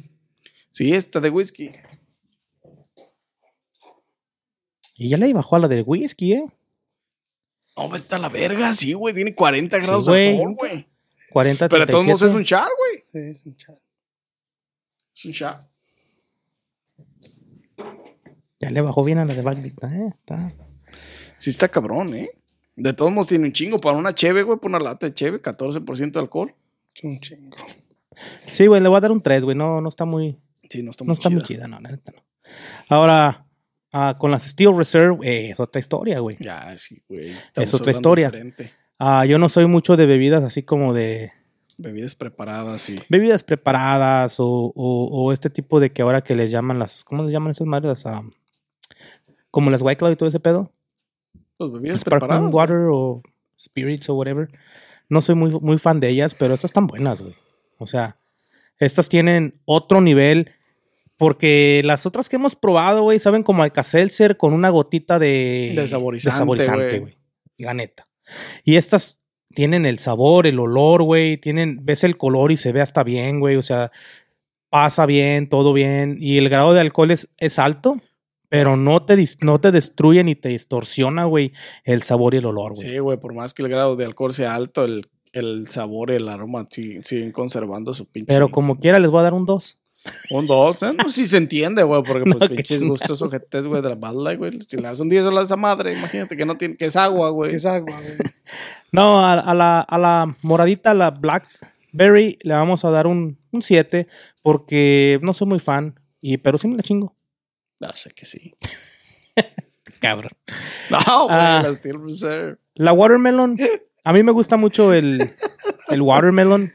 [0.71, 1.71] Sí, esta de whisky.
[4.97, 6.45] Y ya le bajó a la del whisky, ¿eh?
[7.77, 9.15] No, vete a la verga, sí, güey.
[9.15, 10.87] Tiene 40 Sí, grados de alcohol, güey.
[11.37, 12.39] 40, Pero de todos modos es 37.
[12.39, 13.05] un shot, güey.
[13.13, 13.77] Sí, es un chat.
[15.15, 15.69] Es un shot.
[18.59, 20.09] Ya le bajó bien a la de Baglita, ¿eh?
[20.19, 20.55] Está-
[21.37, 22.31] Sí está cabrón, ¿eh?
[22.75, 23.79] De todos modos tiene un chingo.
[23.79, 26.55] Para una cheve, güey, para una lata de cheve, 14% de alcohol.
[26.95, 27.59] Es un chingo.
[28.53, 29.55] Sí, güey, le voy a dar un 3, güey.
[29.55, 30.39] No, no está muy,
[30.71, 31.59] Sí, no está no muy está muy chida.
[31.59, 32.25] chida, no, la neta no.
[32.89, 33.47] Ahora,
[33.93, 36.39] ah, con las Steel Reserve, eh, es otra historia, güey.
[36.41, 37.33] Ya, sí, güey.
[37.57, 38.29] Es otra historia.
[38.31, 38.73] diferente.
[38.99, 41.33] Ah, yo no soy mucho de bebidas así como de
[41.79, 42.97] Bebidas preparadas, sí.
[43.11, 47.23] bebidas preparadas o, o- o este tipo de que ahora que les llaman las, ¿cómo
[47.23, 47.89] les llaman esas madres?
[47.89, 48.23] Las, ah,
[49.51, 50.73] como las White Claw y todo ese pedo.
[51.59, 52.53] Pues bebidas preparadas.
[52.53, 53.23] water o
[53.59, 54.49] spirits o whatever.
[55.09, 57.35] No soy muy, muy fan de ellas, pero estas están buenas, güey.
[57.79, 58.19] O sea,
[58.79, 60.53] estas tienen otro nivel.
[61.19, 65.73] Porque las otras que hemos probado, güey, saben como Alka-Seltzer con una gotita de,
[66.31, 67.17] De saborizante, güey.
[67.57, 68.05] La neta.
[68.65, 69.21] Y estas
[69.55, 71.37] tienen el sabor, el olor, güey.
[71.39, 73.57] Tienen, ves el color y se ve hasta bien, güey.
[73.57, 73.91] O sea,
[74.71, 76.17] pasa bien, todo bien.
[76.21, 77.97] Y el grado de alcohol es, es alto,
[78.49, 81.53] pero no te, no te destruye ni te distorsiona, güey,
[81.85, 82.89] el sabor y el olor, güey.
[82.91, 86.29] Sí, güey, por más que el grado de alcohol sea alto, el, el sabor el
[86.29, 88.27] aroma sí- siguen conservando su pinche.
[88.33, 89.79] Pero como quiera, les voy a dar un 2.
[90.31, 90.93] Un dos, ¿eh?
[90.97, 93.95] no, sí se entiende, güey, porque No, pues qué pinches gustos ojetes, güey, de la
[93.95, 94.59] bala, güey.
[94.69, 96.97] Si le das un 10 a la esa madre, imagínate que no tiene, que es
[96.97, 97.51] agua, güey.
[97.51, 98.17] Que es agua, güey.
[98.93, 104.07] No, a, a la, a la moradita, la Blackberry, le vamos a dar un 7
[104.43, 107.15] porque no soy muy fan, y, pero sí me la chingo.
[107.81, 108.55] No sé que sí.
[110.01, 110.31] Cabrón.
[110.91, 111.61] No, güey, Ah.
[111.63, 112.57] la Steel Reserve.
[112.75, 113.57] La watermelon,
[114.05, 115.35] a mí me gusta mucho el,
[115.89, 116.73] el watermelon.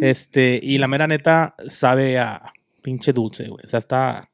[0.00, 3.64] Este, y la mera neta sabe a pinche dulce, güey.
[3.64, 4.30] O sea, está,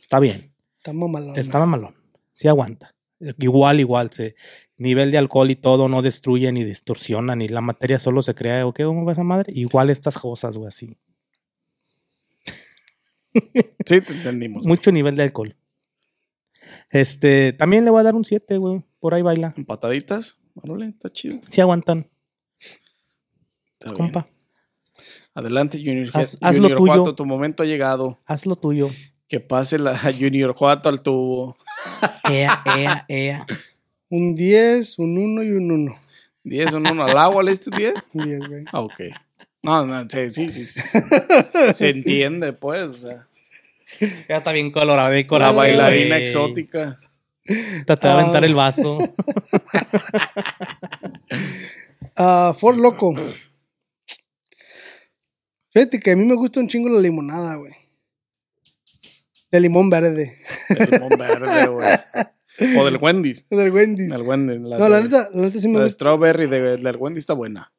[0.00, 0.54] está bien.
[0.78, 1.36] Está mamalón.
[1.36, 1.94] Está mamalón.
[2.32, 2.94] Sí aguanta.
[3.38, 4.10] Igual, igual.
[4.10, 4.34] Se,
[4.78, 8.66] nivel de alcohol y todo no destruye ni distorsiona, ni la materia solo se crea.
[8.66, 8.84] ¿O qué?
[8.84, 9.52] ¿Cómo va esa madre?
[9.54, 10.96] Igual estas cosas, güey, así.
[13.86, 14.66] Sí, te entendimos.
[14.66, 15.56] Mucho nivel de alcohol.
[16.90, 18.84] Este, también le voy a dar un 7, güey.
[19.00, 19.54] Por ahí baila.
[19.56, 20.38] Empataditas.
[20.54, 21.40] Órale, está chido.
[21.48, 22.06] Sí aguantan,
[23.84, 24.12] Está bien.
[24.12, 24.26] compa.
[25.34, 26.92] Adelante, Junior, Haz- haz lo Junior tuyo.
[26.94, 28.18] Juato, tu momento ha llegado.
[28.26, 28.90] Haz lo tuyo.
[29.28, 31.56] Que pase la Junior Juato al tubo.
[32.30, 33.46] Ea, ea, ea.
[34.10, 35.94] Un 10, un 1 y un 1.
[36.44, 37.94] 10 un 1 al agua, ¿le diste 10?
[38.12, 38.64] Un 10, güey.
[38.72, 39.00] Ah, ok.
[39.62, 40.66] No, no, sí, sí, sí.
[40.66, 40.80] sí.
[41.74, 42.82] Se entiende, pues.
[42.82, 43.26] O sea,
[44.28, 45.56] Ya está bien colorado y la colorado.
[45.56, 46.22] bailarina güey.
[46.22, 46.98] exótica.
[47.44, 48.46] Te va a aventar Ah.
[48.46, 48.98] el vaso.
[52.16, 53.14] Ah, Ford Loco.
[55.72, 57.72] Fíjate que a mí me gusta un chingo la limonada, güey.
[59.50, 60.38] De limón verde.
[60.68, 62.78] El limón verde, güey.
[62.78, 63.46] O del Wendy's.
[63.50, 64.12] Del Wendy's.
[64.12, 64.60] El Wendy's.
[64.60, 65.94] La, No, la de- neta, la neta sí me la de gusta.
[65.94, 67.72] strawberry de- del Wendy's está buena.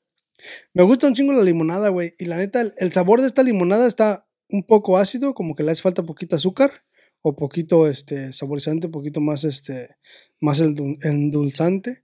[0.74, 2.14] Me gusta un chingo la limonada, güey.
[2.18, 5.64] Y la neta, el, el sabor de esta limonada está un poco ácido, como que
[5.64, 6.84] le hace falta poquito azúcar.
[7.22, 9.96] O poquito este, saborizante, poquito más, este,
[10.42, 12.04] más endul- endulzante.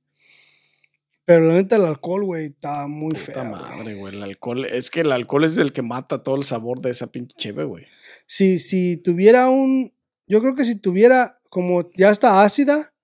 [1.30, 3.46] Pero la neta, el alcohol, güey, está muy feo.
[3.46, 4.15] madre, güey.
[4.15, 7.12] El alcohol, es que el alcohol es el que mata todo el sabor de esa
[7.12, 7.86] pinche cheve, güey.
[8.26, 9.94] Si, si tuviera un.
[10.26, 12.96] Yo creo que si tuviera, como ya está ácida,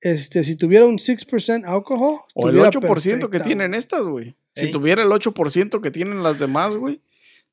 [0.00, 2.18] este, si tuviera un 6% alcohol.
[2.34, 4.34] O el estuviera 8% que tienen estas, güey.
[4.56, 7.00] Si tuviera el 8% que tienen las demás, güey,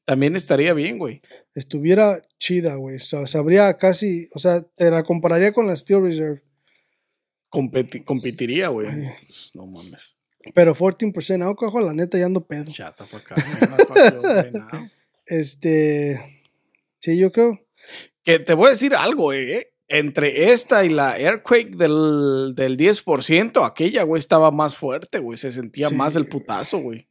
[0.06, 1.22] también estaría bien, güey.
[1.54, 2.96] Estuviera chida, güey.
[2.96, 4.28] O sea, sabría casi.
[4.34, 6.42] O sea, te la compararía con la Steel Reserve.
[7.50, 8.88] Competi- competiría, güey.
[8.88, 10.18] Pues, no mames.
[10.54, 12.72] Pero 14% alcohol, la neta ya ando pedo.
[12.72, 13.36] Chata for acá.
[14.54, 14.90] no.
[15.26, 16.20] Este.
[17.00, 17.60] Sí, yo creo.
[18.24, 19.72] Que te voy a decir algo, eh.
[19.88, 25.36] Entre esta y la Airquake del, del 10%, aquella, güey, estaba más fuerte, güey.
[25.38, 27.08] Se sentía Sí, más el putazo, güey.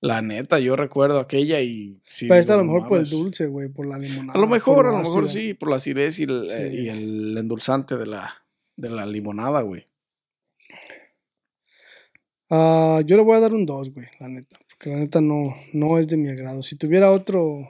[0.00, 2.26] La neta, yo recuerdo aquella y sí.
[2.26, 4.36] Pero esta a lo mejor por el dulce, güey, por la limonada.
[4.36, 5.40] A lo mejor, a lo mejor ácida.
[5.40, 6.54] sí, por la acidez y el, Sí.
[6.58, 8.41] eh, y el endulzante de la,
[8.76, 9.86] de la limonada, güey.
[12.50, 14.58] Ah, yo le voy a dar un 2, güey, la neta.
[14.68, 16.62] Porque la neta no, no es de mi agrado.
[16.62, 17.68] Si tuviera otro,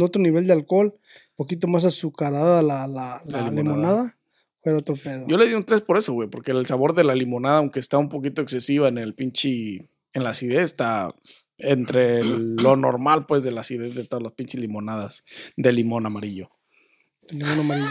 [0.00, 3.62] otro nivel de alcohol, un poquito más azucarada la, la, La la limonada.
[3.76, 4.18] limonada,
[4.62, 5.26] fuera otro pedo.
[5.28, 7.78] Yo le di un 3 por eso, güey, porque el sabor de la limonada, aunque
[7.78, 11.14] está un poquito excesiva en el pinche, en la acidez, está
[11.58, 15.24] entre el- lo normal, pues, de la acidez de todas las pinches limonadas
[15.56, 16.50] de limón amarillo.
[17.28, 17.88] El limón amarillo.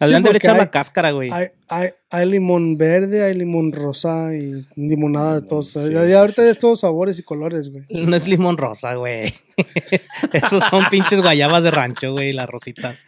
[0.00, 1.30] Le han de haber echado la cáscara, güey.
[1.32, 5.70] Hay, hay, hay limón verde, hay limón rosa y limonada de todos.
[5.70, 6.60] Sí, y sí, ahorita sí, es sí.
[6.60, 7.84] todos sabores y colores, güey.
[7.88, 9.34] No es limón rosa, güey.
[10.32, 13.06] Esos son pinches guayabas de rancho, güey, las rositas.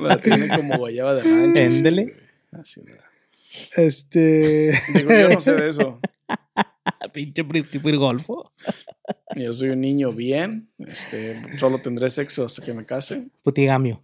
[0.00, 1.60] La tienen como guayaba de rancho.
[1.60, 2.06] Éndele.
[2.06, 2.12] sí.
[2.52, 3.06] Así, güey.
[3.76, 4.80] Este.
[4.94, 6.00] Digo, yo no sé de eso.
[7.12, 7.42] Pinche
[7.96, 8.52] golfo.
[9.34, 10.68] Yo soy un niño bien.
[10.78, 13.28] Este, solo tendré sexo hasta que me case.
[13.42, 14.02] Putigamio.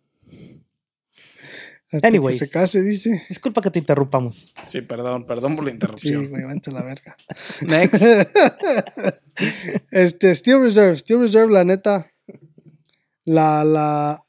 [1.92, 3.22] Hasta que se case, dice.
[3.28, 4.52] Disculpa que te interrumpamos.
[4.68, 6.28] Sí, perdón, perdón por la Sí, interrupción.
[6.30, 7.16] güey, vente a la verga.
[7.62, 8.02] Next.
[9.90, 10.96] Este, Steel Reserve.
[10.96, 12.10] Steel Reserve, la neta.
[13.24, 14.24] La, la.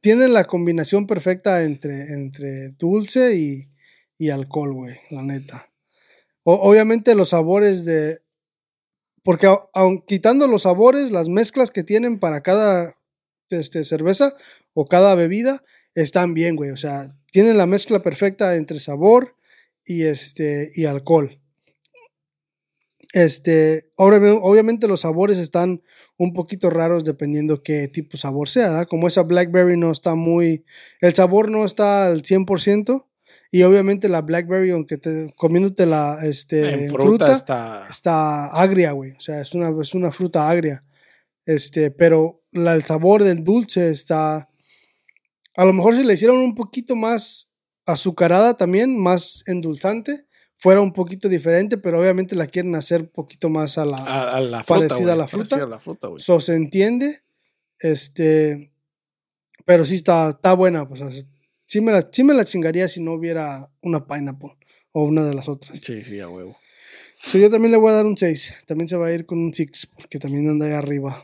[0.00, 3.68] Tienen la combinación perfecta entre, entre dulce y,
[4.16, 5.70] y alcohol, güey, la neta.
[6.44, 8.20] O- obviamente los sabores de.
[9.22, 12.96] Porque au- aun quitando los sabores, las mezclas que tienen para cada
[13.50, 14.34] este, cerveza
[14.72, 15.62] o cada bebida
[15.96, 16.70] están bien, güey.
[16.70, 19.34] O sea, tienen la mezcla perfecta entre sabor
[19.84, 21.40] y, este, y alcohol.
[23.12, 25.82] Este, obvia- obviamente los sabores están
[26.18, 28.86] un poquito raros dependiendo qué tipo de sabor sea, ¿verdad?
[28.88, 30.64] Como esa blackberry no está muy,
[31.00, 33.06] el sabor no está al 100%
[33.52, 37.84] y obviamente la blackberry, aunque te, comiéndote la este, fruta, fruta, está.
[37.88, 40.84] está agria, güey, o sea, es una, es una fruta agria,
[41.44, 44.48] este, pero la- el sabor del dulce está,
[45.56, 47.50] a lo mejor si le hicieron un poquito más
[47.86, 53.48] azucarada también, más endulzante, fuera un poquito diferente, pero obviamente la quieren hacer un poquito
[53.50, 53.98] más a la...
[53.98, 54.80] A, a la fruta.
[54.88, 55.48] Parecida a la fruta.
[55.50, 56.20] parecida a la fruta, güey.
[56.20, 57.22] So, se entiende,
[57.78, 58.72] este,
[59.64, 61.02] pero sí está, está buena, pues,
[61.66, 64.56] sí, me la, sí me la chingaría si no hubiera una pineapple
[64.92, 65.78] o una de las otras.
[65.80, 66.56] Sí, sí, a huevo.
[67.20, 69.38] So, yo también le voy a dar un 6, también se va a ir con
[69.38, 71.22] un 6, porque también anda ahí arriba.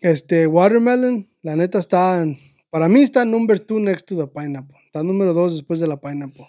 [0.00, 2.38] Este, Watermelon, la neta está, en-
[2.74, 6.00] para mí está number 2 next to the pineapple, está número 2 después de la
[6.00, 6.48] pineapple.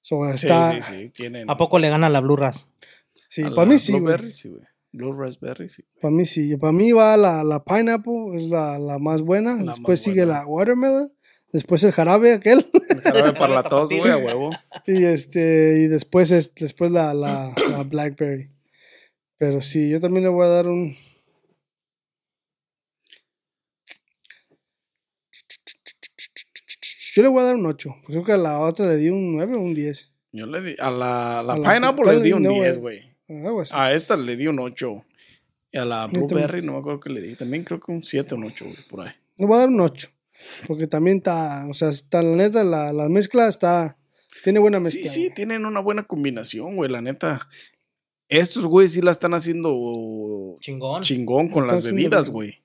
[0.00, 1.10] So, Sí, está, sí, sí.
[1.10, 1.48] Tienen.
[1.48, 2.68] ¿A poco le gana la Blue Ras?
[3.28, 4.32] sí, a para mí sí, güey.
[4.32, 4.64] Sí, güey.
[4.90, 5.84] Blue raspberry, sí.
[6.00, 6.56] Para mí sí.
[6.56, 9.54] Para mí va la, la pineapple, es la, la más buena.
[9.54, 10.40] La después más sigue buena.
[10.40, 11.12] la watermelon.
[11.52, 12.66] Después el jarabe aquel.
[12.88, 14.50] El jarabe para la tos, güey, a huevo.
[14.88, 18.50] y este y después, es, después la, la, la blackberry.
[19.38, 20.96] Pero sí, yo también le voy a dar un...
[27.14, 27.90] Yo le voy a dar un 8.
[28.00, 30.12] porque Creo que a la otra le di un 9 o un 10.
[30.32, 30.74] Yo le di.
[30.80, 33.02] A la, la A la pineapple le di un no, 10, güey.
[33.28, 33.62] güey.
[33.62, 33.72] Así.
[33.76, 35.04] A esta le di un 8.
[35.70, 37.36] Y a la blueberry no me acuerdo que le di.
[37.36, 39.12] También creo que un 7 o un 8, güey, por ahí.
[39.36, 40.08] Le voy a dar un 8.
[40.66, 43.96] Porque también está, o sea, está la neta, la, la mezcla está,
[44.42, 45.02] tiene buena mezcla.
[45.02, 45.34] Sí, sí, güey.
[45.34, 47.48] tienen una buena combinación, güey, la neta.
[48.28, 51.02] Estos güeyes sí la están haciendo Chingón.
[51.02, 52.63] chingón con las bebidas, güey.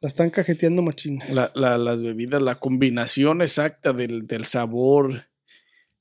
[0.00, 1.22] La están cajeteando machín.
[1.30, 5.26] La, la- las bebidas, la combinación exacta del, del sabor.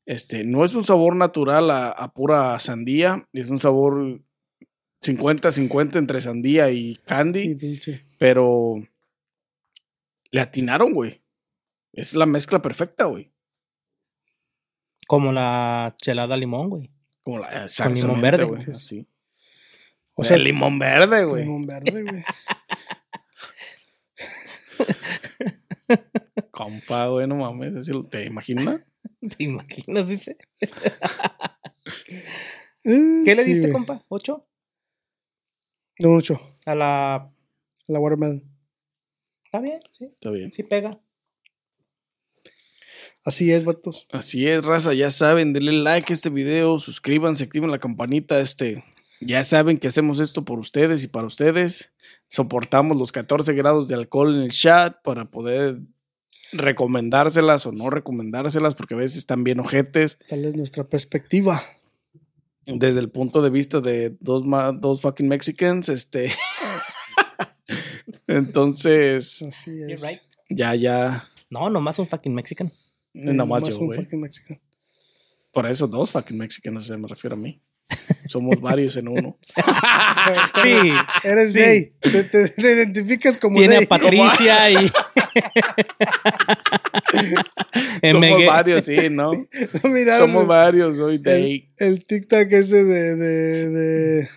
[0.06, 4.22] Este, no es un sabor natural a, a pura sandía, es un sabor
[5.04, 8.04] 50-50 entre sandía y Y candy, dulce.
[8.18, 8.76] pero
[10.32, 11.22] le atinaron, güey.
[11.94, 13.32] Es la mezcla perfecta, güey.
[15.08, 16.90] Como la chelada limón, güey.
[17.22, 18.44] Como la, limón exactamente, verde.
[18.46, 19.08] güey, Sí.
[20.16, 21.44] O sea, el limón verde, güey.
[21.44, 22.24] limón verde, güey.
[26.52, 27.90] Compa, güey, no mames.
[28.10, 28.90] ¿Te imaginas?
[29.38, 30.38] ¿Te imaginas, dice?
[32.84, 33.72] ¿Qué le sí, diste, güey.
[33.72, 34.06] compa?
[34.08, 34.48] ¿Ocho?
[36.00, 36.40] Un 8.
[36.66, 37.32] A la...
[37.88, 38.44] La watermelon.
[39.46, 40.06] Está bien, sí.
[40.06, 40.54] Está bien.
[40.54, 41.02] Sí pega.
[43.26, 44.08] Así es, vatos.
[44.12, 48.84] Así es, raza, ya saben, denle like a este video, suscríbanse, activen la campanita, este,
[49.22, 51.94] ya saben que hacemos esto por ustedes y para ustedes.
[52.28, 55.80] Soportamos los 14 grados de alcohol en el chat para poder
[56.52, 61.62] recomendárselas o no recomendárselas porque a veces están bien ojetes Tal es nuestra perspectiva.
[62.66, 66.32] desde el punto de vista de dos, ma- dos fucking Mexicans, este.
[68.28, 70.02] Entonces, Así es.
[70.02, 70.20] right.
[70.50, 72.68] ya, ya, No, nomás un fucking Mexican.
[73.14, 74.60] Eh, nomás yo, un fucking Mexican.
[75.52, 77.60] Por eso dos fucking Mexicanos, se me refiero a mí.
[78.28, 79.38] Somos varios en uno.
[80.64, 80.92] Sí.
[81.24, 81.60] Eres Sí.
[81.60, 81.94] Day.
[82.02, 83.84] Te, te- te identificas como Tiene Day.
[83.86, 84.76] a Patricia y.
[88.12, 89.32] Somos varios, sí, ¿no?
[89.32, 91.70] ¿No Somos el- varios, soy el, Day.
[91.78, 94.30] el TikTok ese de, de, de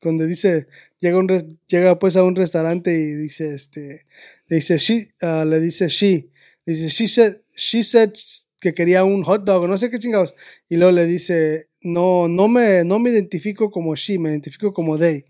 [0.00, 0.66] donde dice
[1.00, 4.06] llega un res- llega pues a un restaurante y dice este
[4.48, 6.28] le dice she ah, le dice she
[6.64, 8.10] dice she said she said
[8.60, 10.34] que quería un hot dog no sé qué chingados
[10.68, 14.98] y luego le dice no no me no me identifico como she me identifico como
[14.98, 15.24] they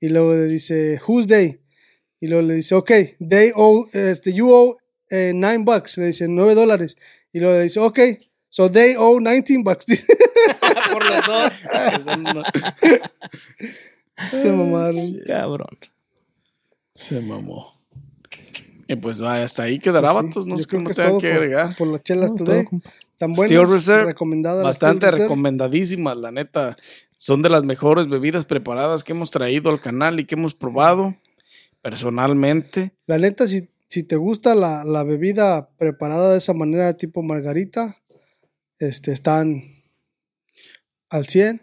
[0.00, 1.60] y luego le dice who's they
[2.20, 2.90] y luego le dice ok
[3.28, 4.76] they owe este you owe
[5.10, 6.96] eh, nine bucks le dice nueve dólares
[7.32, 7.98] y luego le dice ok
[8.48, 9.86] so they owe 19 bucks
[10.92, 11.52] Por los dos.
[14.30, 15.20] Se mamaron.
[15.26, 15.78] Cabrón.
[16.94, 17.72] Se mamó.
[18.86, 20.46] Y pues vaya, hasta ahí quedará, Pues sí, vatos.
[20.46, 21.76] No sé cómo tengan que por- agregar.
[21.76, 22.64] Por las chelas No, today.
[22.64, 22.80] todo,
[23.20, 23.68] Tan Steel.
[23.68, 25.24] Reserve, Bastante Steel Reserve.
[25.24, 26.78] recomendadísimas, la neta.
[27.16, 31.14] Son de las mejores bebidas preparadas que hemos traído al canal y que hemos probado
[31.82, 32.92] personalmente.
[33.04, 37.98] La neta, si, si te gusta la, la bebida preparada de esa manera, tipo margarita,
[38.78, 39.64] este, están
[41.10, 41.60] al 100.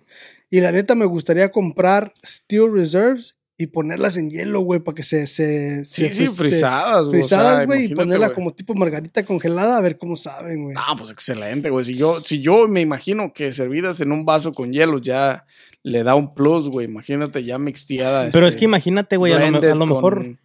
[0.51, 5.01] Y la neta, me gustaría comprar Steel Reserves y ponerlas en hielo, güey, para que
[5.03, 5.25] se...
[5.25, 7.21] se, Sí, se- sí, se- frisadas, güey.
[7.21, 10.75] o sea, frisadas, güey, y ponerla como tipo margarita congelada, a ver cómo saben, güey.
[10.77, 11.83] Ah, pues excelente, güey.
[11.85, 15.45] Si yo, si yo me imagino que servidas en un vaso con hielo ya
[15.81, 16.85] le da un plus, güey.
[16.85, 18.29] Imagínate ya mixteada.
[18.31, 20.37] Pero es este, que imagínate, güey, a lo, me- blended a lo con- mejor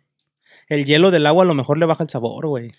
[0.68, 2.72] el hielo del agua a lo mejor le baja el sabor, güey.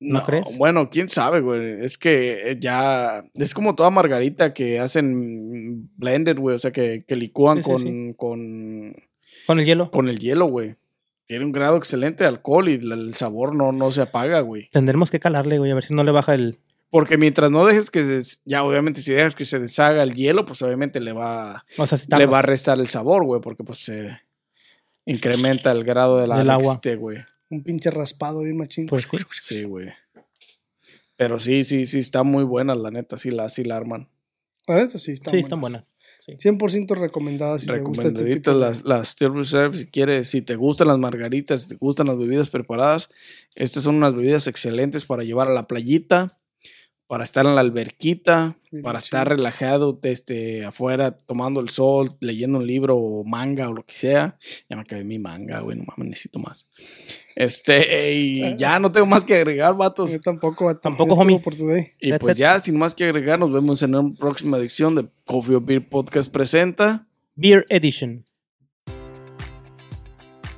[0.00, 0.58] ¿No crees?
[0.58, 1.82] Bueno, quién sabe, güey.
[1.84, 3.24] Es que eh, ya.
[3.34, 6.56] Es como toda margarita que hacen blended, güey.
[6.56, 8.14] O sea, que, que licúan Sí, sí, con, sí.
[8.16, 8.92] con,
[9.46, 9.90] Con el hielo.
[9.90, 10.74] con el hielo, güey.
[11.26, 14.68] Tiene un grado excelente de alcohol y el sabor no, no se apaga, güey.
[14.70, 16.58] Tendremos que calarle, güey, a ver si no le baja el.
[16.90, 20.14] Porque mientras no dejes que se des- ya obviamente si dejas que se deshaga el
[20.14, 23.40] hielo, pues obviamente le va O sea, si le va a restar el sabor, güey,
[23.40, 24.20] porque pues se
[25.04, 26.80] incrementa el grado de la Del agua.
[26.98, 27.18] güey.
[27.50, 28.86] Un pinche raspado bien machín.
[28.86, 29.16] Pues sí.
[29.42, 29.88] Sí, güey.
[31.16, 34.08] Pero sí, sí, sí, está muy buena, la neta, sí la, sí la arman.
[34.66, 35.92] La neta, sí, están Sí, están buenas.
[36.26, 36.32] Sí.
[36.32, 38.58] 100% recomendadas si te gusta este tipo de...
[38.58, 42.18] las, las Steel Reserve, si quieres, si te gustan las margaritas, si te gustan las
[42.18, 43.10] bebidas preparadas,
[43.54, 46.38] estas son unas bebidas excelentes para llevar a la playita,
[47.06, 49.06] para estar en la alberquita, Bien para chido.
[49.06, 53.94] estar relajado este, afuera tomando el sol, leyendo un libro o manga o lo que
[53.94, 54.38] sea.
[54.68, 56.68] Ya me acabé mi manga, güey, no mames, necesito más.
[57.36, 60.12] Este, y ya no tengo más que agregar, vatos.
[60.12, 60.76] Yo tampoco.
[60.76, 61.38] Tampoco, homie.
[61.38, 61.92] por today.
[62.00, 62.40] Y That's pues it.
[62.40, 65.88] ya, sin más que agregar, nos vemos en una próxima edición de Coffee or Beer
[65.88, 67.06] Podcast presenta.
[67.36, 68.25] Beer Edition.